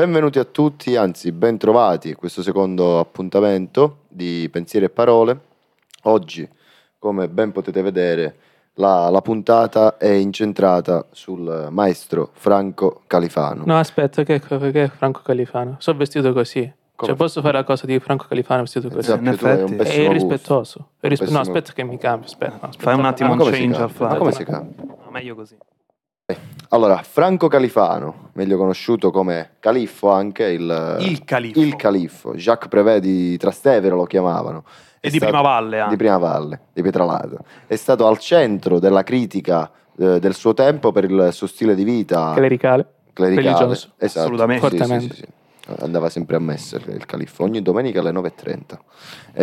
[0.00, 5.38] Benvenuti a tutti, anzi ben trovati a questo secondo appuntamento di Pensieri e Parole.
[6.04, 6.48] Oggi,
[6.98, 8.36] come ben potete vedere,
[8.76, 13.64] la, la puntata è incentrata sul maestro Franco Califano.
[13.66, 15.76] No, aspetta, che, che è Franco Califano?
[15.80, 16.60] Sono vestito così.
[16.96, 17.10] Come?
[17.10, 19.00] Cioè, posso fare la cosa di Franco Califano vestito così?
[19.00, 19.72] Esatto, in effetti.
[19.74, 20.00] È gusto.
[20.00, 20.88] irrispettoso.
[20.98, 22.26] È irrispe- Pessimo- No, aspetta che mi cambio.
[22.26, 22.90] Aspetta, no, aspetta.
[22.90, 24.06] Fai un attimo un come si change cambia?
[24.06, 24.12] al.
[24.12, 24.82] Ma come si cambia?
[24.82, 25.56] No, meglio così.
[26.72, 31.58] Allora, Franco Califano, meglio conosciuto come Califfo anche, il, Il Califfo.
[31.60, 32.34] il Califfo.
[32.34, 34.64] Jacques Prévert di Trastevere lo chiamavano.
[35.00, 35.90] È E di stato- Prima Valle anche.
[35.90, 37.36] Di Prima Valle, di Pietralata.
[37.66, 41.82] È stato al centro della critica eh, del suo tempo per il suo stile di
[41.84, 42.86] vita Clericale.
[43.12, 43.48] clericale.
[43.56, 43.88] religioso.
[43.96, 44.20] Esatto.
[44.26, 44.68] Assolutamente.
[44.68, 45.14] Sì, sì, Fortemente.
[45.14, 45.38] sì, sì.
[45.82, 48.78] Andava sempre a messa il il Califfo, ogni domenica alle 9.30.
[49.32, 49.42] È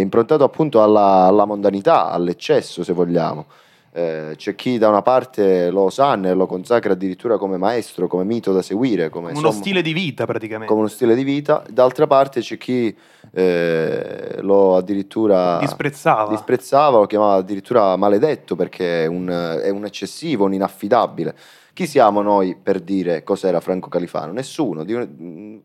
[0.00, 3.46] improntato appunto alla, alla mondanità, all'eccesso se vogliamo.
[3.92, 8.24] Eh, c'è chi da una parte lo osanna e lo consacra addirittura come maestro, come
[8.24, 10.66] mito da seguire, come, Uno sommo- stile di vita praticamente.
[10.66, 12.94] come uno stile di vita, d'altra parte c'è chi
[13.32, 16.30] eh, lo addirittura Disprezzava.
[16.30, 21.34] disprezzava, lo chiamava addirittura maledetto perché è un, è un eccessivo, un inaffidabile.
[21.72, 24.32] Chi siamo noi per dire cos'era Franco Califano?
[24.32, 24.84] Nessuno,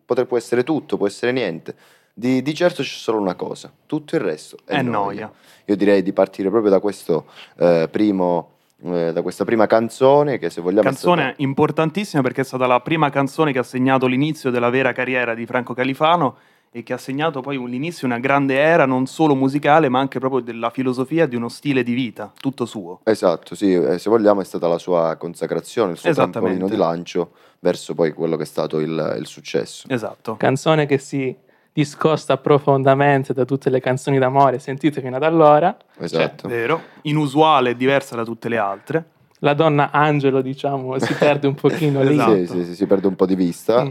[0.05, 1.75] può essere tutto, può essere niente.
[2.15, 4.93] Di, di certo c'è solo una cosa, tutto il resto è, È noia.
[5.21, 5.31] noia.
[5.65, 7.25] Io direi di partire proprio da questo
[7.57, 8.51] eh, primo,
[8.83, 12.81] eh, da questa prima canzone che se vogliamo Canzone stata- importantissima perché è stata la
[12.81, 16.35] prima canzone che ha segnato l'inizio della vera carriera di Franco Califano
[16.75, 19.99] e che ha segnato poi un- l'inizio di una grande era non solo musicale ma
[19.99, 22.99] anche proprio della filosofia di uno stile di vita, tutto suo.
[23.05, 26.39] Esatto, sì, eh, se vogliamo è stata la sua consacrazione, il suo Esattamente.
[26.41, 29.87] trampolino di lancio verso poi quello che è stato il, il successo.
[29.89, 30.35] Esatto.
[30.35, 31.33] Canzone che si
[31.73, 35.75] discosta profondamente da tutte le canzoni d'amore sentite fino ad allora.
[35.97, 36.47] Esatto.
[36.47, 36.81] Vero?
[37.01, 39.05] Inusuale e diversa da tutte le altre.
[39.39, 42.13] La donna Angelo, diciamo, si perde un pochino lì.
[42.13, 42.35] Esatto.
[42.35, 43.83] Sì, sì, sì, si perde un po' di vista.
[43.83, 43.89] Mm.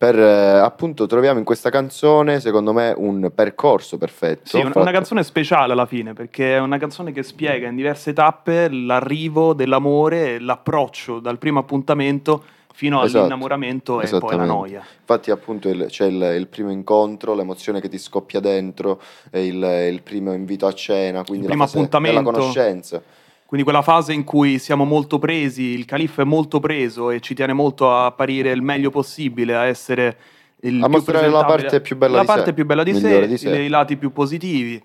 [0.00, 4.48] Per, eh, appunto troviamo in questa canzone, secondo me, un percorso perfetto.
[4.48, 7.76] Sì, una, fatto- una canzone speciale alla fine, perché è una canzone che spiega in
[7.76, 12.42] diverse tappe l'arrivo dell'amore, e l'approccio dal primo appuntamento
[12.72, 14.84] fino Esatto, all'innamoramento e poi la noia.
[15.00, 19.00] Infatti, appunto, il- c'è il, il primo incontro, l'emozione che ti scoppia dentro,
[19.32, 23.02] il, il primo invito a cena, quindi Il la primo della conoscenza.
[23.46, 27.34] Quindi quella fase in cui siamo molto presi, il califfo è molto preso e ci
[27.34, 30.16] tiene molto a apparire il meglio possibile, a essere
[30.60, 32.94] il A più mostrare la parte più bella la di sé, parte più bella di
[32.94, 33.58] sé, di sé.
[33.58, 34.80] i lati più positivi.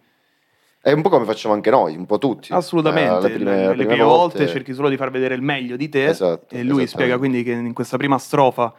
[0.85, 2.53] È un po' come facciamo anche noi, un po' tutti.
[2.53, 5.41] Assolutamente, Eh, le, prime, le alle prime prime volte cerchi solo di far vedere il
[5.41, 8.71] meglio di te Esatto, e lui spiega quindi che in questa prima strofa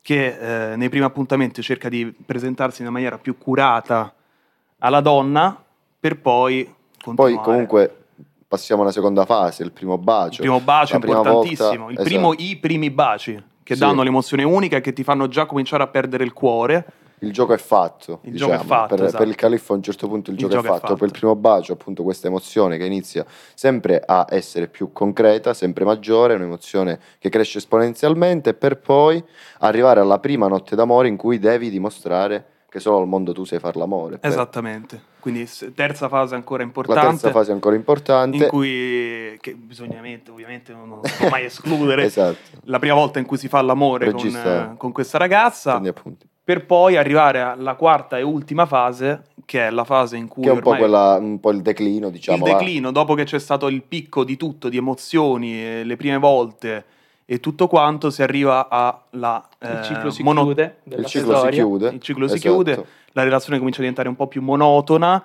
[0.00, 4.10] che eh, nei primi appuntamenti cerca di presentarsi in una maniera più curata
[4.78, 5.62] alla donna
[6.00, 7.42] per poi Poi continuare.
[7.44, 7.96] comunque
[8.48, 10.40] passiamo alla seconda fase, il primo bacio.
[10.40, 12.08] il primo bacio prima importantissimo, volta- il esatto.
[12.08, 13.80] primo, i primi baci che Sì.
[13.80, 16.86] danno l'emozione unica e che ti fanno già cominciare a perdere il cuore.
[17.22, 18.52] Il gioco è fatto, Il diciamo.
[18.52, 19.18] gioco è fatto, per, esatto.
[19.22, 20.86] per il califfo a un certo punto il, Il gioco, gioco è è fatto.
[20.86, 20.96] fatto.
[20.98, 25.84] Poi il primo bacio, appunto questa emozione che inizia sempre a essere più concreta, sempre
[25.84, 29.22] maggiore, un'emozione che cresce esponenzialmente per poi
[29.60, 33.58] arrivare alla prima notte d'amore in cui devi dimostrare che solo al mondo tu sai
[33.58, 34.18] far l'amore.
[34.18, 35.02] Per- Esattamente.
[35.18, 37.08] Quindi terza fase ancora La importante.
[37.08, 38.36] terza fase ancora importante.
[38.36, 42.38] in cui che bisogna ovviamente, ovviamente non, si può mai escludere esatto.
[42.64, 46.28] la prima volta in cui si fa l'amore con, con questa ragazza Prendi appunti.
[46.50, 50.48] Per poi arrivare alla quarta e ultima fase che è la fase in cui Che
[50.48, 52.38] è un po', quella, un po' il declino, diciamo.
[52.44, 56.16] il la- declino dopo che c'è stato il picco di tutto di emozioni le prime
[56.18, 56.84] volte
[57.24, 60.78] e tutto quanto si arriva alla Il ciclo si Eh, mono- chiude.
[60.82, 61.88] della Il ciclo si chiude.
[61.90, 62.52] il ciclo si Esatto.
[62.52, 65.22] chiude la relazione comincia a diventare un po' più monotona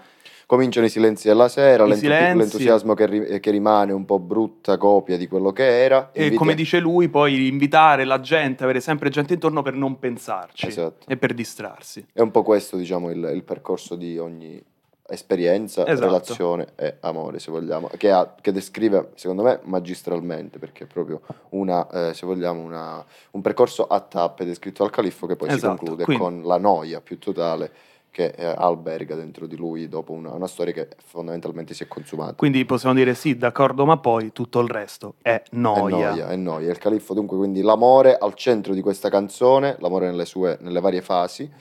[0.48, 2.38] Cominciano i silenzi della sera, l'entu- silenzi.
[2.38, 6.10] l'entusiasmo che, ri- che rimane un po' brutta copia di quello che era.
[6.12, 9.98] e Inviti- come dice lui poi invitare la gente avere sempre gente intorno per non
[9.98, 11.06] pensarci Esatto.
[11.10, 14.62] e per distrarsi È un po' questo, diciamo, il, il percorso di ogni
[15.08, 16.06] esperienza, Esatto.
[16.08, 21.22] relazione e amore, se vogliamo, che, ha- che descrive, secondo me, magistralmente, perché è proprio
[21.50, 25.56] una, eh, se vogliamo, una- un percorso a tappe descritto dal califfo che poi si
[25.56, 27.72] Esatto, conclude quindi- con la noia più totale
[28.16, 32.36] che eh, alberga dentro di lui dopo una, una storia che fondamentalmente si è consumata.
[32.36, 35.98] Quindi possiamo dire sì, d'accordo, ma poi tutto il resto è noia.
[35.98, 36.72] È noia, è noia.
[36.72, 41.02] Il califfo dunque quindi l'amore al centro di questa canzone, l'amore nelle sue nelle varie
[41.02, 41.52] fasi,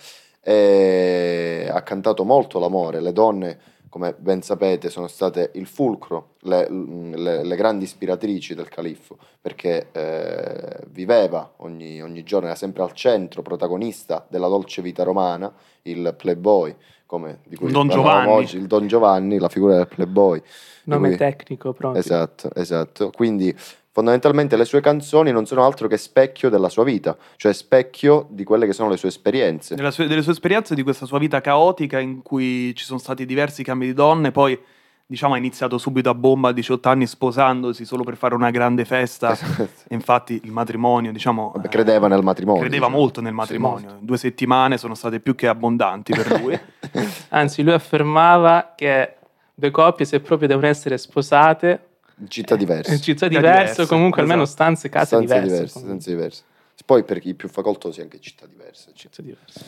[0.41, 3.59] e ha cantato molto l'amore, le donne
[3.95, 9.87] come ben sapete sono state il fulcro, le, le- le grandi ispiratrici del califfo, perché
[9.93, 16.13] eh, viveva ogni, ogni giorno, era sempre al centro, protagonista della dolce vita romana, il
[16.19, 16.75] playboy,
[17.07, 18.33] come di cui Il Don Giovanni.
[18.33, 20.43] oggi, il Don Giovanni, la figura del playboy.
[20.87, 21.97] Nome cui- tecnico, pronto.
[21.97, 23.13] Esatto, esatto.
[23.15, 23.55] Quindi
[23.95, 28.43] fondamentalmente le sue canzoni non sono altro che specchio della sua vita, cioè specchio di
[28.43, 29.77] quelle che sono le sue esperienze.
[29.77, 33.25] Della sue- delle sue esperienze, di questa sua vita caotica in cui ci sono stati
[33.25, 34.59] diversi cambi di donne, poi
[35.07, 38.85] diciamo ha iniziato subito a bomba a 18 anni sposandosi solo per fare una grande
[38.85, 39.37] festa
[39.87, 42.63] e infatti il matrimonio diciamo Vabbè, credeva nel matrimonio.
[42.63, 43.03] credeva diciamo.
[43.03, 46.59] molto nel matrimonio due settimane sono state più che abbondanti per lui
[47.31, 49.17] Anzi, lui affermava che
[49.55, 51.89] due coppie, se proprio devono essere sposate,
[52.29, 52.95] città diverse.
[52.95, 54.63] in città diverse, comunque almeno esatto.
[54.63, 55.53] stanze, case stanze diverse.
[55.53, 56.43] diverse, stanze diverse.
[56.85, 58.91] Poi per i più facoltosi anche città diverse.
[58.95, 59.61] Città diverse.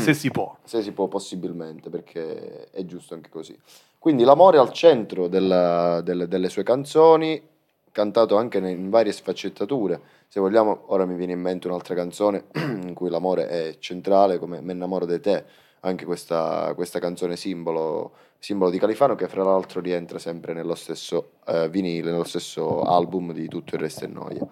[0.00, 3.58] Se si può Se si può possibilmente, perché è giusto anche così.
[3.98, 7.40] Quindi l'amore al centro della- delle, delle sue canzoni,
[7.92, 10.00] cantato anche in varie sfaccettature.
[10.28, 14.60] Se vogliamo, ora mi viene in mente un'altra canzone in cui l'amore è centrale, come
[14.60, 15.44] Me innamoro di te,
[15.84, 21.32] anche questa, questa canzone simbolo, simbolo di Califano, che fra l'altro rientra sempre nello stesso
[21.46, 24.46] eh, vinile, nello stesso album di Tutto il resto è noia.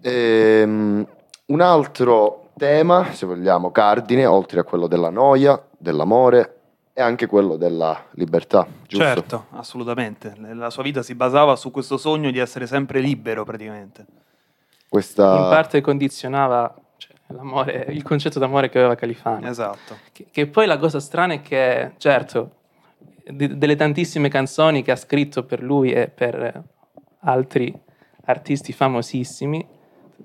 [0.00, 1.06] Ehm,
[1.46, 6.54] un altro tema, se vogliamo, cardine, oltre a quello della noia, dell'amore,
[6.92, 9.04] è anche quello della libertà, giusto?
[9.04, 14.04] certo assolutamente la sua vita si basava su questo sogno di essere sempre libero praticamente
[14.88, 15.36] Questa...
[15.36, 16.74] In parte condizionava
[17.88, 19.48] il concetto d'amore che aveva Califano.
[19.48, 22.56] esatto Che, che poi la cosa strana è che, certo,
[23.30, 26.62] di- delle tantissime canzoni che ha scritto per lui e per
[27.20, 27.76] altri
[28.24, 29.66] artisti famosissimi,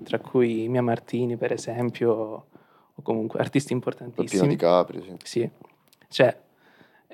[0.04, 2.46] tra cui Mia Martini, per esempio,
[2.94, 4.48] o comunque artisti importantissimi.
[4.48, 5.16] di Capri, sì.
[5.22, 5.50] Sì,
[6.08, 6.36] cioè,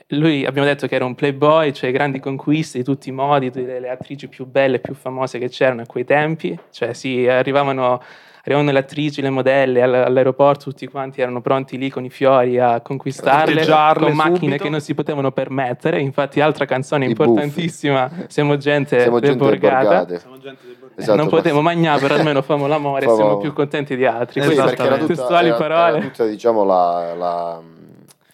[0.08, 3.80] lui abbiamo detto che era un playboy, cioè grandi conquiste di tutti i modi, delle
[3.80, 8.02] le attrici più belle e più famose che c'erano a quei tempi, cioè sì, arrivavano,
[8.44, 12.58] arrivavano le attrici, le modelle all- all'aeroporto, tutti quanti erano pronti lì con i fiori
[12.58, 14.62] a conquistarle, con macchine subito.
[14.64, 19.82] che non si potevano permettere, infatti altra canzone I importantissima, siamo gente Siamo gente deborgata.
[20.04, 20.14] borgate.
[20.14, 24.40] Eh, Esatto, non potevo mangiare, però almeno famo l'amore, Famo- siamo più contenti di altri.
[24.40, 24.54] Esatto.
[24.56, 25.96] Queste perché era tutta, testuali era- parole.
[25.98, 27.14] era tutta, diciamo, la...
[27.16, 27.60] la-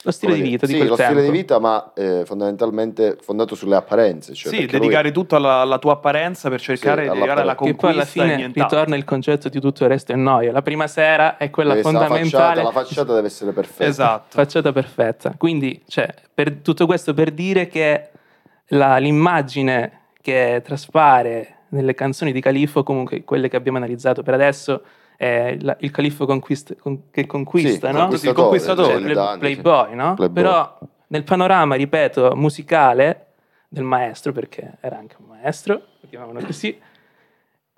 [0.07, 1.13] Lo stile di vita di sì, quel lo tempo.
[1.19, 4.35] stile di vita, ma eh, fondamentalmente fondato sulle apparenze.
[4.35, 7.33] Cioè sì perché lui- dedicare tutto alla, alla tua apparenza per cercare Sì, di arrivare
[7.41, 7.73] alla all'apparenza.
[7.75, 10.53] Che poi alla conquista e fine ritorna il concetto di tutto il resto è noia.
[10.53, 12.55] La prima sera è quella deve essere la fondamentale.
[12.61, 13.85] facciata, la facciata deve essere perfetta.
[13.85, 15.35] esatto facciata perfetta.
[15.37, 18.11] Quindi, cioè, per tutto questo per dire che
[18.69, 24.83] la- l'immagine che traspare nelle canzoni di Califfo, comunque quelle che abbiamo analizzato per adesso,
[25.17, 28.09] è la- il Califfo conquist- con- che conquista, Sì, no?
[28.13, 30.15] Il conquistatore, Cioè, il danze, playboy, no?
[30.15, 30.43] Playboy.
[30.43, 30.79] Però
[31.09, 33.23] nel panorama, ripeto, musicale
[33.69, 36.79] del maestro, perché era anche un maestro, lo chiamavano così,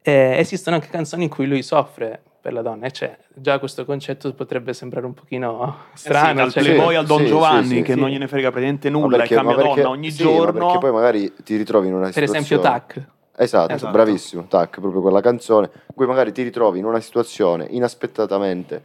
[0.02, 3.84] eh, esistono anche canzoni in cui lui soffre per la donna e c'è già questo
[3.84, 6.34] concetto potrebbe sembrare un pochino Eh sì, strano.
[6.34, 7.98] dal cioè, playboy al Don sì, Giovanni sì, sì, che sì.
[8.00, 10.78] non gliene frega praticamente nulla perché- e cambia perché- donna ogni sì, ma giorno perché
[10.78, 12.38] poi magari ti ritrovi in una per situazione...
[12.44, 13.06] esempio Tac.
[13.40, 13.92] Esatto, Esatto.
[13.92, 18.82] bravissimo, tac, proprio quella canzone, in cui magari ti ritrovi in una situazione inaspettatamente,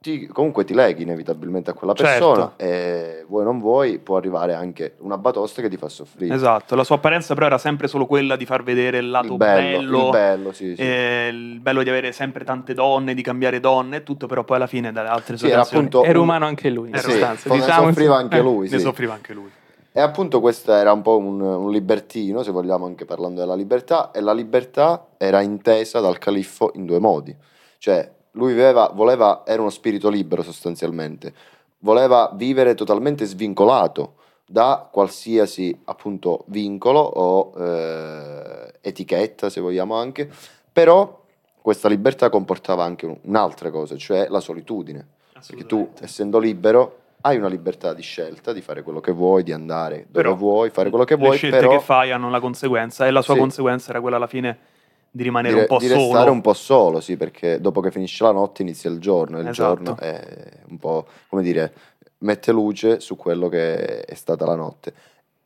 [0.00, 2.26] ti- comunque ti leghi inevitabilmente a quella Certo.
[2.28, 6.32] persona e vuoi non vuoi può arrivare anche una batosta che ti fa soffrire.
[6.32, 9.36] esatto la sua apparenza però era sempre solo quella di far vedere il lato il
[9.38, 10.82] bello, bello, il bello, sì, sì.
[10.82, 14.56] eh, il bello di avere sempre tante donne di cambiare donne e tutto però poi
[14.58, 17.48] alla fine dalle altre Sì, era appunto Era umano anche lui, in Eh, sì, sostanza.
[17.48, 18.84] ne Diciamo, soffriva anche eh, lui, ne sì.
[18.84, 19.50] soffriva anche lui
[19.96, 24.10] E appunto questo era un po' un, un libertino, se vogliamo anche parlando della libertà,
[24.10, 27.34] e la libertà era intesa dal califfo in due modi.
[27.78, 31.32] Cioè, lui viveva, voleva, era uno spirito libero sostanzialmente,
[31.78, 40.30] voleva vivere totalmente svincolato da qualsiasi appunto vincolo o eh, etichetta, se vogliamo anche,
[40.70, 41.22] però
[41.62, 45.06] questa libertà comportava anche un- un'altra cosa, cioè la solitudine.
[45.32, 49.52] Perché tu, essendo libero, hai una libertà di scelta, di fare quello che vuoi, di
[49.52, 52.38] andare dove Però vuoi, fare quello che le vuoi, scelte però che fai hanno la
[52.40, 53.40] conseguenza e la sua Sì.
[53.40, 54.66] conseguenza era quella alla fine di
[55.10, 57.90] di, rimanere re- un po' di solo restare un po' solo, sì, perché dopo che
[57.90, 59.82] finisce la notte inizia il giorno, e il Esatto.
[59.82, 60.22] giorno è
[60.68, 61.72] un po', come dire,
[62.18, 64.92] mette luce su quello che è stata la notte.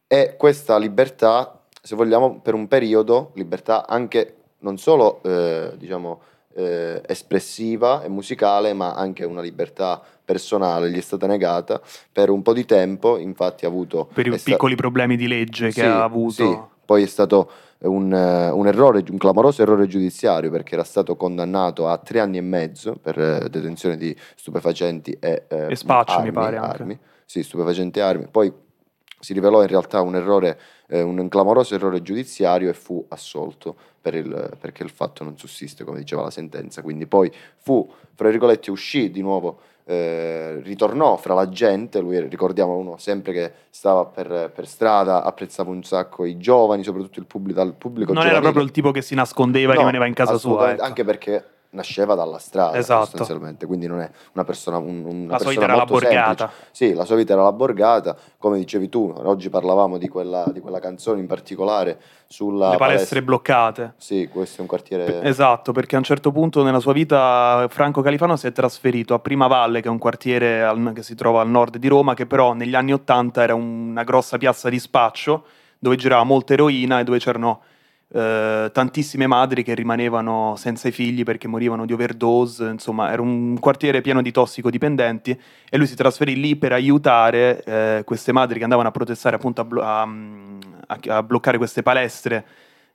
[0.07, 6.21] E questa libertà, se vogliamo, per un periodo, libertà anche non solo, eh, diciamo,
[6.55, 11.81] eh, espressiva e musicale, ma anche una libertà personale, gli è stata negata
[12.13, 14.09] per un po' di tempo, infatti ha avuto...
[14.13, 16.59] per i sta- piccoli problemi di legge che Sì, ha avuto sì.
[16.91, 17.51] Poi è stato
[17.83, 22.37] un, eh, un errore, un clamoroso errore giudiziario perché era stato condannato a tre anni
[22.39, 26.83] e mezzo per eh, detenzione di stupefacenti e, eh, E spaccio, mi armi, pare, anche.
[26.83, 26.99] armi.
[27.25, 28.27] Sì, stupefacenti e armi.
[28.29, 28.53] Poi
[29.21, 30.59] si rivelò in realtà un errore,
[30.89, 35.85] eh, un clamoroso errore giudiziario e fu assolto per il- perché il fatto non sussiste,
[35.85, 36.83] come diceva la sentenza.
[36.83, 42.77] Quindi poi fu, fra virgolette, uscì di nuovo eh, ritornò fra la gente, lui ricordiamo
[42.77, 47.61] uno sempre che stava per, per strada, apprezzava un sacco i giovani, soprattutto il pubblico,
[47.77, 48.41] pubblico Non era giovanile.
[48.41, 50.73] proprio il tipo che si nascondeva e No, rimaneva in casa sua.
[50.73, 50.83] ecco.
[50.85, 53.05] Anche perché nasceva dalla strada Esatto.
[53.07, 56.49] sostanzialmente, quindi non è una persona, un- una La sua vita era la borgata.
[56.49, 56.69] semplice.
[56.73, 60.61] Sì, la sua vita era la borgata, come dicevi tu, oggi parlavamo di quella, di
[60.61, 63.95] quella canzone in particolare sulla Le palestre bloccate.
[63.99, 65.23] Sì, questo è un quartiere...
[65.23, 69.19] Esatto, perché a un certo punto nella sua vita Franco Califano si è trasferito a
[69.21, 72.27] Prima Valle, che è un quartiere al- che si trova al nord di Roma, che
[72.27, 75.45] però negli anni Ottanta era una grossa piazza di spaccio
[75.79, 77.61] dove girava molta eroina e dove c'erano
[78.13, 83.57] eh, tantissime madri che rimanevano senza i figli perché morivano di overdose, insomma era un
[83.61, 85.41] quartiere pieno di tossicodipendenti
[85.71, 89.61] e lui si trasferì lì per aiutare eh, queste madri che andavano a protestare appunto
[89.61, 90.09] a, blo- a-
[90.87, 92.45] a- a bloccare queste palestre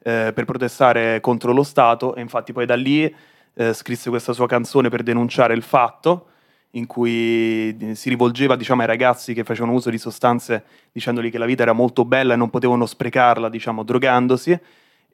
[0.03, 3.13] eh, per protestare contro lo Stato e infatti poi da lì
[3.53, 6.27] eh, scrisse questa sua canzone per denunciare il fatto
[6.71, 11.37] in cui eh, si rivolgeva diciamo, ai ragazzi che facevano uso di sostanze dicendogli che
[11.37, 14.59] la vita era molto bella e non potevano sprecarla diciamo, drogandosi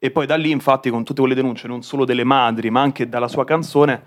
[0.03, 3.07] e poi da lì infatti con tutte quelle denunce non solo delle madri ma anche
[3.07, 4.01] dalla sua canzone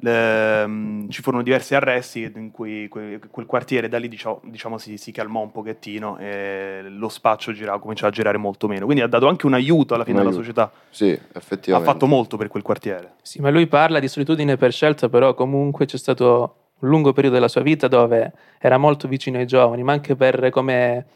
[0.00, 4.96] ehm, ci furono diversi arresti in cui que- quel quartiere da lì diciamo, diciamo, si,
[4.96, 9.08] si calmò un pochettino e lo spaccio girava, cominciò a girare molto meno quindi ha
[9.08, 11.92] dato anche un aiuto alla fine alla società Sì, ha effettivamente.
[11.92, 15.84] fatto molto per quel quartiere Sì, ma lui parla di solitudine per scelta, però comunque
[15.84, 19.92] c'è stato un lungo periodo della sua vita dove era molto vicino ai giovani, ma
[19.94, 21.06] anche per come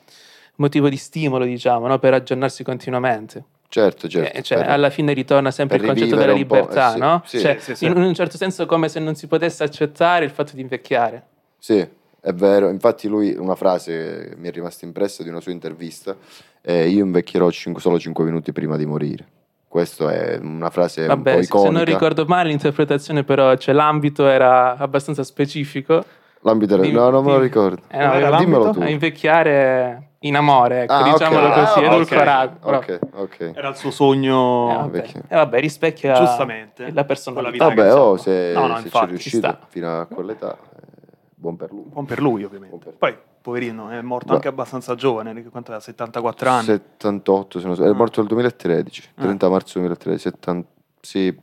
[0.57, 1.99] motivo di stimolo, diciamo, no?
[2.00, 3.45] per aggiornarsi continuamente.
[3.75, 4.38] Certo, certo.
[4.38, 7.23] Eh, cioè, per- alla fine ritorna sempre il concetto della libertà, eh sì, no?
[7.25, 7.87] sì, Cioè, sì, sì.
[7.87, 11.25] In un certo senso come se non si potesse accettare il fatto di invecchiare.
[11.59, 11.85] Sì,
[12.21, 12.69] è vero.
[12.71, 16.14] Infatti lui, una frase mi è rimasta impressa di una sua intervista,
[16.61, 19.26] è io invecchierò cinque- solo 5 minuti prima di morire.
[19.66, 21.71] Questa è una frase un po' Vabbè, se- iconica.
[21.73, 26.04] non ricordo male l'interpretazione però, cioè l'ambito era abbastanza specifico.
[26.43, 26.83] L'ambito era...
[26.85, 27.83] Dimmi- No, non me lo ricordo.
[27.88, 28.71] Eh, no, Dimmelo l'ambito?
[28.71, 28.81] tu.
[28.83, 32.57] A invecchiare in amore, ecco, Ah, diciamolo Ah, così, ok, edulcorato.
[32.64, 33.52] però- Ok, ok.
[33.54, 35.04] era il suo sogno Eh, vabbè.
[35.28, 36.90] Eh, vabbè, rispecchia Giustamente.
[36.93, 37.66] la personalità.
[37.69, 39.59] Vabbè, che oh, se, No, no, se ci è infatti, ci riuscito sta.
[39.69, 40.87] fino a quell'età, eh,
[41.35, 41.83] buon per lui.
[41.87, 44.35] buon per lui ovviamente per- poi poverino è morto Beh.
[44.37, 47.93] anche abbastanza giovane quanto aveva 74 anni 78, se non so, è Ah.
[47.93, 49.23] morto nel 2013, Ah.
[49.23, 50.66] 30 marzo 2013, 70,
[51.02, 51.38] sì,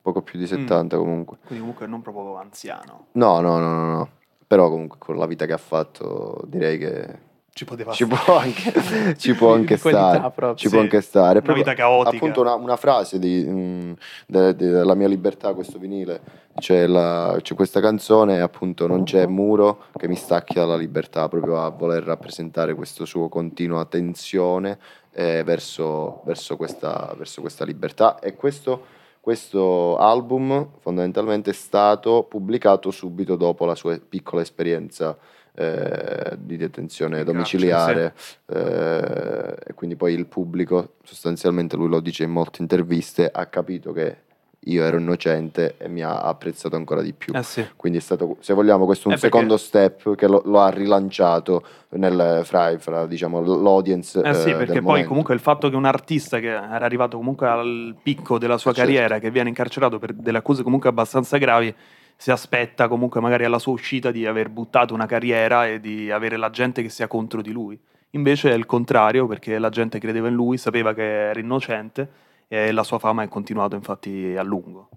[0.00, 0.22] poco Mm.
[0.22, 1.36] più di 70 comunque.
[1.44, 4.08] quindi comunque non proprio anziano No, no, no, no, no.
[4.46, 7.18] Però comunque con la vita che ha fatto direi che
[7.52, 8.22] ci poteva ci stare.
[8.24, 10.18] può anche, ci può anche stare.
[10.18, 10.54] proprio.
[10.54, 11.30] Ci Sì, può anche stare.
[11.32, 12.16] una Proprio- vita caotica.
[12.16, 13.92] Appunto una, una frase di, mm,
[14.26, 16.20] de- de- della mia libertà, questo vinile,
[16.56, 21.60] c'è, la- c'è questa canzone appunto non c'è muro che mi stacchi dalla libertà, proprio
[21.62, 24.78] a voler rappresentare questa sua continua tensione
[25.12, 28.18] eh, verso, verso questa, verso questa libertà.
[28.20, 28.84] E questo,
[29.20, 35.16] questo album fondamentalmente è stato pubblicato subito dopo la sua piccola esperienza
[35.54, 38.14] eh, di detenzione domiciliare
[38.46, 43.92] eh, e quindi poi il pubblico sostanzialmente lui lo dice in molte interviste ha capito
[43.92, 44.28] che
[44.64, 48.36] io ero innocente e mi ha apprezzato ancora di più eh sì quindi è stato
[48.40, 52.76] se vogliamo questo è un Eh, secondo step che lo, lo ha rilanciato nel fra,
[52.78, 55.08] fra, diciamo l'audience Eh sì, eh, perché poi momento.
[55.08, 58.74] comunque il fatto che un artista che era arrivato comunque al picco della sua Eh,
[58.74, 58.92] certo.
[58.92, 61.74] carriera, che viene incarcerato per delle accuse comunque abbastanza gravi,
[62.20, 66.36] si aspetta comunque magari alla sua uscita di aver buttato una carriera e di avere
[66.36, 67.80] la gente che sia contro di lui.
[68.10, 72.10] Invece è il contrario, perché la gente credeva in lui, sapeva che era innocente
[72.46, 74.90] e la sua fama è continuata infatti a lungo.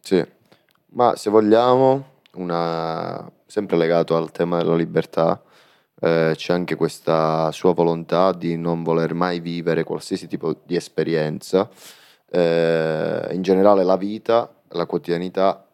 [0.00, 0.22] Sì,
[0.88, 5.42] ma se vogliamo, una- sempre legato al tema della libertà,
[6.02, 11.66] eh, c'è anche questa sua volontà di non voler mai vivere qualsiasi tipo di esperienza,
[12.30, 15.66] eh, in generale la vita, la quotidianità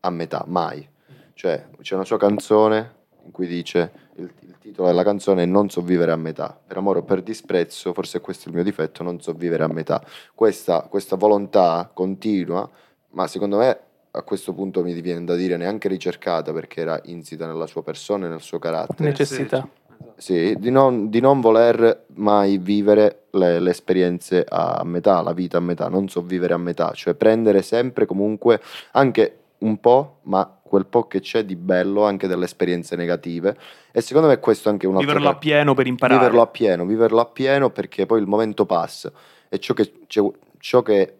[0.00, 0.86] a metà, mai.
[1.34, 5.70] Cioè, c'è una sua canzone in cui dice, il, il titolo della canzone è Non
[5.70, 9.02] so vivere a metà, per amore o per disprezzo, forse questo è il mio difetto,
[9.02, 10.02] non so vivere a metà.
[10.34, 12.68] Questa, questa volontà continua,
[13.10, 13.78] ma secondo me
[14.12, 18.26] a questo punto mi viene da dire neanche ricercata perché era insita nella sua persona
[18.26, 19.08] e nel suo carattere.
[19.08, 19.68] Necessità.
[20.16, 25.58] Sì, di non, di non voler mai vivere le, le esperienze a metà, la vita
[25.58, 28.60] a metà, non so vivere a metà, cioè prendere sempre comunque
[28.92, 33.56] anche un po', ma quel po' che c'è di bello anche delle esperienze negative
[33.92, 36.18] e secondo me questo è anche un altro Viverlo ca- appieno per imparare.
[36.18, 39.10] viverlo appieno, viverlo appieno perché poi il momento passa
[39.48, 41.14] e ciò che, ciò- ciò che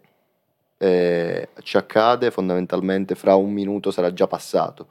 [0.79, 4.87] eh, ci accade fondamentalmente fra un minuto sarà già passato.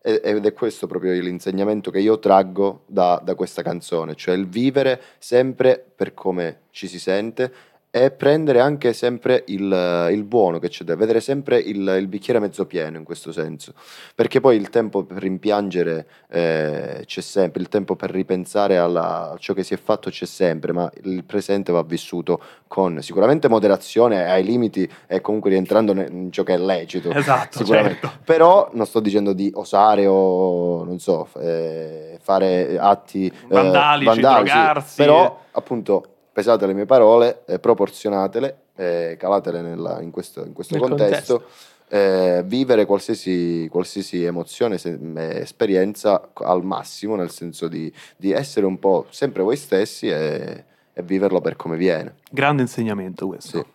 [0.00, 4.46] E- Ed è questo proprio l'insegnamento che io traggo da, da questa canzone, cioè il
[4.48, 7.52] vivere sempre per come ci si sente
[7.94, 12.40] e prendere anche sempre il, il buono che c'è da vedere sempre il, il, bicchiere
[12.40, 13.74] mezzo pieno in questo senso,
[14.14, 19.36] perché poi il tempo per rimpiangere eh, c'è sempre, il tempo per ripensare alla, a
[19.36, 24.24] ciò che si è fatto c'è sempre, ma il presente va vissuto con sicuramente moderazione
[24.24, 27.10] ai limiti e comunque rientrando in ciò che è lecito.
[27.22, 28.00] Esatto, sicuramente.
[28.00, 28.20] Certo.
[28.24, 34.50] Però non sto dicendo di osare o non so, eh, fare atti vandalici, eh, vandalici
[34.50, 34.96] drogarsi.
[34.96, 40.78] Però appunto pesate le mie parole, eh, proporzionatele, eh, calatele nella, in questo, in questo
[40.78, 41.38] contesto.
[41.38, 41.70] contesto.
[41.88, 44.98] Eh, vivere qualsiasi, qualsiasi emozione, se,
[45.40, 51.02] esperienza al massimo, nel senso di, di, essere un po' sempre voi stessi e, e,
[51.02, 52.14] viverlo per come viene.
[52.30, 53.66] Grande insegnamento questo.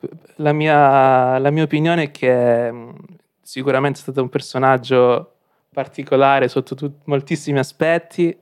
[0.00, 0.08] Sì.
[0.36, 2.90] La, mia, la mia opinione è che mm,
[3.42, 5.32] sicuramente è stato un personaggio
[5.74, 8.34] particolare sotto tut- moltissimi aspetti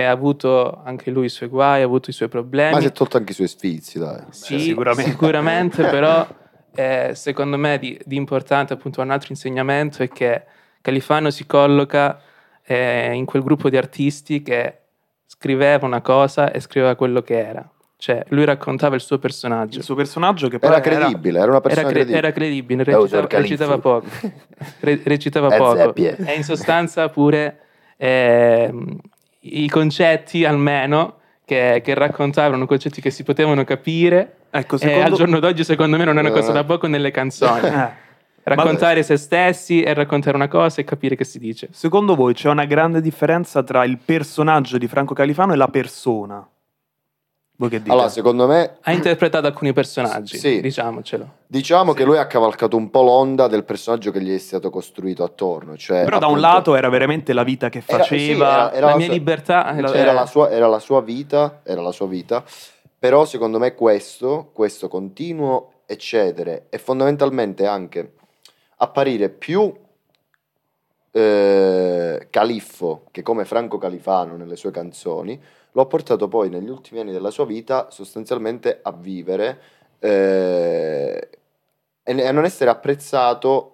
[0.00, 2.72] ha avuto anche lui i suoi guai, ha avuto i suoi problemi.
[2.72, 4.22] Ma si è tolto anche i suoi sfizi, dai.
[4.30, 5.10] Sì, Beh, sicuramente.
[5.10, 6.26] sicuramente però
[6.74, 10.44] eh, secondo me di, di, importante appunto un altro insegnamento è che
[10.80, 12.20] Califano si colloca
[12.64, 14.78] eh, in quel gruppo di artisti che
[15.26, 17.70] scriveva una cosa e scriveva quello che era.
[17.98, 19.78] Cioè, lui raccontava il suo personaggio.
[19.78, 22.82] Il suo personaggio che poi era credibile, era, era una persona era, cre- era credibile,
[22.82, 24.06] recitava, recitava poco.
[24.80, 25.94] Re- recitava poco.
[25.94, 27.60] E in sostanza pure
[27.96, 28.74] eh,
[29.42, 35.00] i concetti almeno che, che, raccontavano concetti che si potevano capire ecco, secondo...
[35.00, 37.66] e al giorno d'oggi secondo me non è una cosa da poco nelle canzoni.
[37.66, 38.10] Eh.
[38.44, 41.68] Raccontare se stessi e raccontare una cosa e capire che si dice.
[41.70, 46.44] Secondo voi c'è una grande differenza tra il personaggio di Franco Califano e la persona?
[47.62, 47.92] Voi che dite?
[47.92, 48.78] Allora, secondo me...
[48.80, 50.60] Ha interpretato alcuni personaggi, sì.
[50.60, 51.34] diciamocelo.
[51.46, 51.98] Diciamo sì.
[51.98, 55.76] che lui ha cavalcato un po' l'onda del personaggio che gli è stato costruito attorno.
[55.76, 58.72] Cioè, Però appunto, da un lato era veramente la vita che faceva, era, sì, era,
[58.72, 59.76] era la, la, mia sua, libertà.
[59.86, 59.96] Cioè...
[59.96, 62.42] Era, la sua, era la sua vita, era la sua vita.
[62.98, 68.14] Però secondo me questo, questo continuo eccedere e fondamentalmente anche
[68.78, 69.72] apparire più
[71.12, 75.40] eh, califfo che come Franco Califano nelle sue canzoni,
[75.72, 79.60] lo ha portato poi negli ultimi anni della sua vita sostanzialmente a vivere
[79.98, 81.28] eh,
[82.02, 83.68] e a non essere apprezzato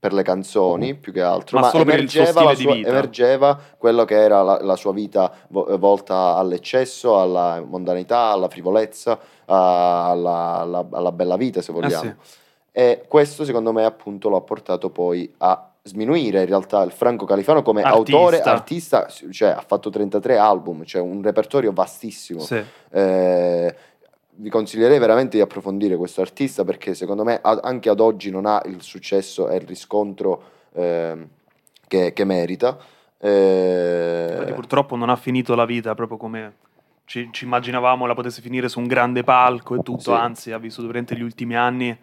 [0.00, 4.62] per le canzoni più che altro, ma, ma emergeva, sua, emergeva, quello che era la,
[4.62, 11.72] la sua vita volta all'eccesso, alla mondanità, alla frivolezza, alla, alla, alla bella vita se
[11.72, 12.10] vogliamo.
[12.10, 12.36] Eh sì.
[12.70, 17.24] E questo secondo me appunto lo ha portato poi a sminuire in realtà il Franco
[17.24, 18.16] Califano come artista.
[18.16, 22.40] autore, artista, cioè ha fatto 33 album, cioè un repertorio vastissimo.
[22.40, 22.62] Sì.
[22.90, 23.74] Eh,
[24.40, 28.62] vi consiglierei veramente di approfondire questo artista perché secondo me anche ad oggi non ha
[28.66, 30.42] il successo e il riscontro
[30.74, 31.26] eh,
[31.88, 32.78] che, che, merita.
[33.18, 34.52] Eh...
[34.54, 36.54] Purtroppo non ha finito la vita proprio come
[37.04, 40.10] ci, ci, immaginavamo la potesse finire su un grande palco e tutto, sì.
[40.12, 41.98] anzi ha vissuto durante gli ultimi anni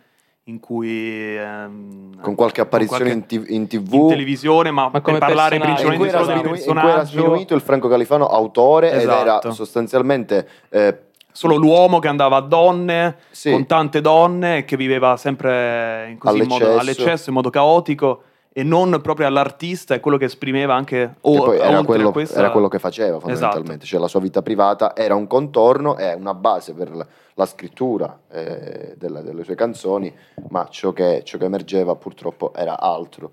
[0.47, 5.17] in cui ehm, con qualche apparizione con qualche, in, TV in televisione ma, ma per
[5.17, 9.01] parlare principalmente solo del personaggio in cui era sminuito il Franco Califano autore esatto.
[9.01, 9.51] ed era esatto.
[9.53, 10.99] sostanzialmente eh,
[11.31, 13.49] solo l'uomo che andava a donne sì.
[13.49, 16.65] con tante donne e che viveva sempre in così all'eccesso.
[16.65, 18.21] modo all'eccesso in modo caotico
[18.57, 22.39] e non proprio all'artista, è quello che esprimeva anche o, era, quello, questa...
[22.39, 23.85] era, quello, che faceva fondamentalmente, esatto.
[23.85, 28.17] cioè la sua vita privata era un contorno e una base per la, la scrittura
[28.31, 30.15] eh, della, delle sue canzoni,
[30.47, 33.31] ma ciò che, ciò che emergeva purtroppo era altro.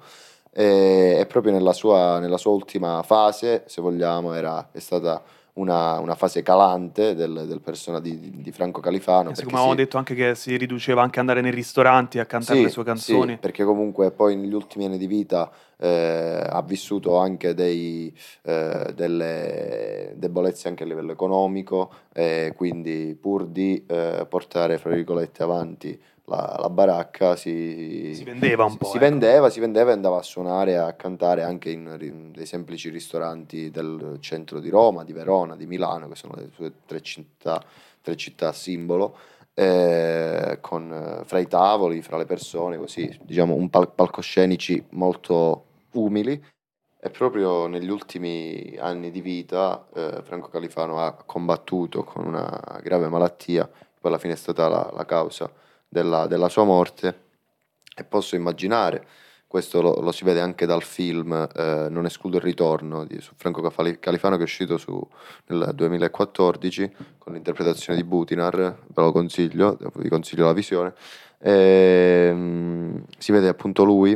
[0.52, 5.22] E, e proprio nella sua, nella sua, ultima fase, se vogliamo, era, è stata
[5.54, 9.30] una, una, fase calante del, del persona di, di, Franco Califano.
[9.30, 12.58] Eh, come avevamo detto anche che si riduceva anche ad andare nei ristoranti a cantare
[12.58, 13.32] sì, le sue canzoni.
[13.32, 18.92] Sì, perché comunque poi negli ultimi anni di vita eh, ha vissuto anche dei, eh,
[18.94, 26.00] delle debolezze anche a livello economico e quindi pur di eh, portare, fra virgolette, avanti
[26.32, 28.86] la, la baracca si, si, vendeva un po'.
[28.86, 29.04] Si, ecco.
[29.04, 33.70] vendeva, si vendeva e andava a suonare, a cantare anche in, in, dei semplici ristoranti
[33.70, 37.62] del centro di Roma, di Verona, di Milano, che sono le sue tre città,
[38.00, 39.16] tre città simbolo.
[39.54, 46.42] Eh, con, fra i tavoli, fra le persone, così diciamo un pal- palcoscenici molto umili.
[47.04, 53.08] E proprio negli ultimi anni di vita eh, Franco Califano ha combattuto con una grave
[53.08, 55.52] malattia, poi alla fine è stata la, la causa
[55.92, 57.20] della, della sua morte
[57.94, 59.06] e posso immaginare,
[59.46, 63.34] questo lo, lo, si vede anche dal film eh, Non escludo il ritorno di, su
[63.36, 63.60] Franco
[64.00, 65.06] Califano che è uscito su,
[65.48, 70.94] nel 2014 con l'interpretazione di Butinar, ve lo consiglio, vi consiglio la visione.
[71.38, 74.12] E, ehm, si vede appunto lui,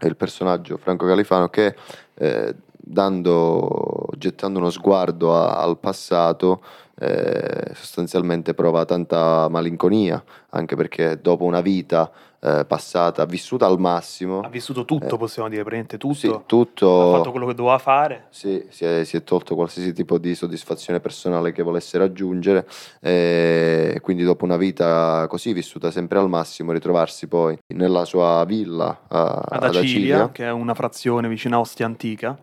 [0.00, 1.76] il personaggio Franco Califano che
[2.14, 6.62] eh, dando, gettando uno sguardo a, al passato
[7.00, 14.40] eh, sostanzialmente prova tanta malinconia, anche perché dopo una vita eh, passata, vissuta al massimo,
[14.40, 16.14] Ha vissuto tutto, Eh, possiamo dire, praticamente tutto.
[16.14, 18.26] sì, Ha tutto, fatto quello che doveva fare.
[18.30, 22.66] sì, si, è, si è tolto qualsiasi tipo di soddisfazione personale che volesse raggiungere
[23.00, 28.44] eh, e quindi dopo una vita così vissuta sempre al massimo ritrovarsi poi nella sua
[28.44, 29.80] villa a- Ad ad Acilia,
[30.24, 32.36] Acilia, che è una frazione vicino a Ostia Antica.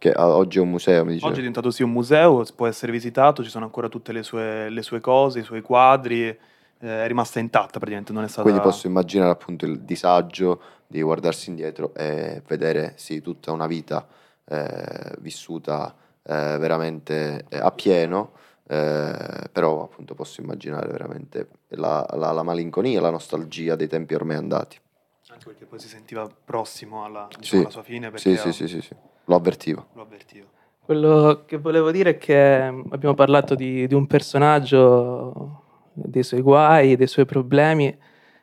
[0.00, 1.02] Che oggi è un museo.
[1.02, 4.70] Oggi è diventato sì un museo, può essere visitato, ci sono ancora tutte le sue,
[4.70, 6.38] le sue cose, i suoi quadri, eh,
[6.78, 8.42] è rimasta intatta praticamente, non è stata...
[8.48, 14.08] Quindi posso immaginare appunto il disagio di guardarsi indietro e vedere sì, tutta una vita
[14.46, 18.32] eh, vissuta eh, veramente eh, a pieno,
[18.66, 24.36] eh, però appunto posso immaginare veramente la, la- la malinconia, la nostalgia dei tempi ormai
[24.36, 24.80] andati.
[25.28, 28.52] Anche perché poi si sentiva prossimo alla, diciamo, Sì, alla sua fine, perché Sì, sì,
[28.52, 28.96] sì, sì, sì,
[29.30, 29.86] lo avvertivo.
[29.92, 30.46] lo avvertivo.
[30.80, 35.62] Quello che volevo dire è che abbiamo parlato di, di un personaggio,
[35.92, 37.96] dei suoi guai, dei suoi problemi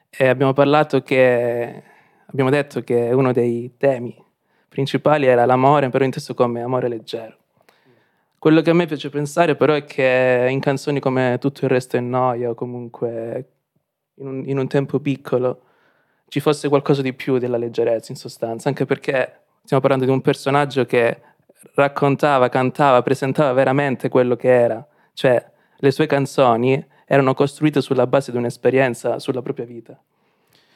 [0.09, 1.83] e abbiamo parlato che,
[2.27, 4.15] abbiamo detto che uno dei temi
[4.69, 7.35] principali era l'amore, però inteso come amore leggero.
[8.39, 11.97] Quello che a me piace pensare però è che in canzoni come Tutto il resto
[11.97, 13.49] è noia o comunque
[14.15, 15.63] in un, in un tempo piccolo
[16.29, 20.21] ci fosse qualcosa di più della leggerezza in sostanza, anche perché stiamo parlando di un
[20.21, 21.19] personaggio che
[21.75, 28.31] raccontava, cantava, presentava veramente quello che era, cioè le sue canzoni erano costruite sulla base
[28.31, 29.99] di un'esperienza sulla propria vita.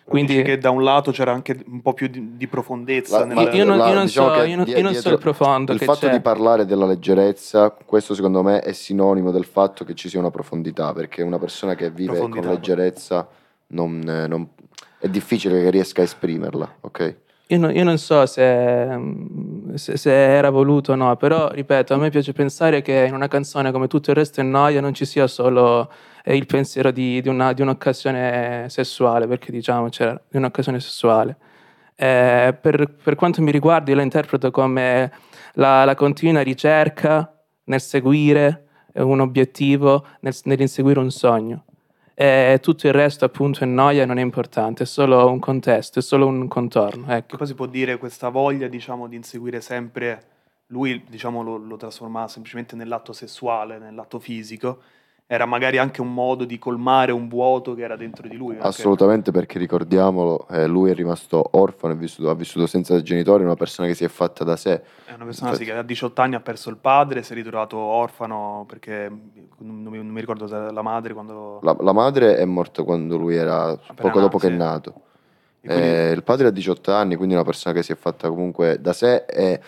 [0.04, 3.42] Quindi che da un lato c'era anche un po' più di, di profondezza La- nella...
[3.44, 5.72] io, io non, la- io non diciamo so, io non, io non so il profondo
[5.72, 6.12] il che fatto c'è.
[6.12, 10.32] di parlare della leggerezza, questo secondo me è sinonimo del fatto che ci sia una
[10.32, 13.26] profondità, perché una persona che vive con leggerezza
[13.68, 14.50] non, eh, non-
[15.00, 17.16] è difficile che riesca a esprimerla, ok?
[17.52, 18.88] Io non, io non so se,
[19.76, 23.28] se- se era voluto o no, però ripeto, a me piace pensare che in una
[23.28, 25.92] canzone come tutto il resto è noia non ci sia solo
[26.24, 31.36] eh, il pensiero di, di una- di un'occasione sessuale, perché diciamo c'era di un'occasione sessuale.
[31.96, 35.12] Eh, per, per quanto mi riguarda, io la interpreto come
[35.56, 41.66] la, la continua ricerca nel seguire eh, un obiettivo, nel- nell'inseguire un sogno.
[42.14, 46.02] E tutto il resto, appunto, è noia non è importante, è solo un contesto, è
[46.02, 47.12] solo un contorno.
[47.14, 47.38] Ecco.
[47.38, 50.26] poi si può dire questa voglia, diciamo, di inseguire sempre...
[50.68, 54.82] Lui, diciamo, lo, lo trasformava semplicemente nell'atto sessuale, nell'atto fisico.
[55.34, 58.56] Era magari anche un modo di colmare un vuoto che era dentro di lui.
[58.56, 63.46] anche- Assolutamente perché ricordiamolo, eh, lui è rimasto orfano, è vissuto- ha vissuto senza genitori,
[63.46, 64.82] una persona che si è fatta da sé.
[65.06, 67.36] È una persona sì, Infatti- che a 18 anni ha perso il padre, si è
[67.36, 69.10] ritrovato orfano perché
[69.60, 71.60] non mi, non mi ricordo se la madre quando...
[71.62, 74.54] La, la madre è morta quando lui era poco nato, dopo che sì.
[74.54, 74.94] è nato.
[75.64, 78.28] quindi- Eh, il padre ha 18 anni, quindi è una persona che si è fatta
[78.28, 79.62] comunque da sé e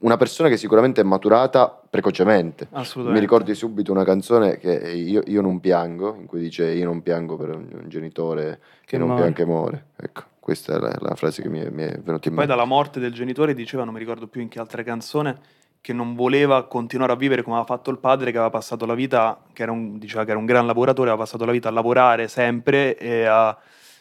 [0.00, 2.68] una persona che sicuramente è maturata precocemente.
[2.72, 3.12] assolutamente.
[3.12, 7.02] Mi ricordi subito una canzone che io, Io non piango, in cui dice io non
[7.02, 9.22] piango per un, genitore che, Che non muore.
[9.22, 9.84] piange che muore.
[9.96, 12.46] Ecco, questa è la, la frase che mi è, mi è venuta in Poi mente.
[12.46, 15.38] dalla morte del genitore diceva, non mi ricordo più in che altra canzone,
[15.82, 18.94] che non voleva continuare a vivere come aveva fatto il padre, che aveva passato la
[18.94, 21.72] vita, che era un, diceva che era un gran lavoratore, aveva passato la vita a
[21.72, 23.56] lavorare sempre e a,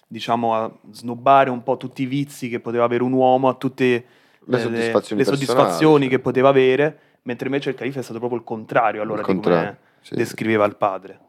[0.07, 4.05] diciamo, a snobbare un po' tutti i vizi che poteva avere un uomo, a tutte
[4.45, 6.09] Le eh, soddisfazioni le soddisfazioni sì.
[6.09, 9.63] che poteva avere, mentre invece il califa è stato proprio il contrario, allora, Il contrario,
[9.63, 10.15] come sì.
[10.15, 11.19] descriveva il padre.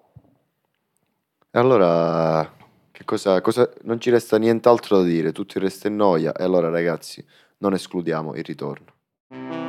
[1.51, 2.49] E allora,
[2.93, 6.33] che cosa, cosa- non ci resta nient'altro da dire, tutto il resto è noia.
[6.33, 7.25] E allora ragazzi,
[7.59, 9.60] non escludiamo il ritorno.